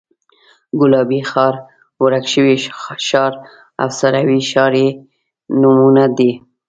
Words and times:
ګلابي 0.79 1.19
ښار، 1.29 1.55
ورک 2.03 2.25
شوی 2.33 2.55
ښار، 3.07 3.33
افسانوي 3.85 4.39
ښار 4.49 4.73
یې 4.83 4.89
نومونه 5.61 6.05
دي. 6.17 6.31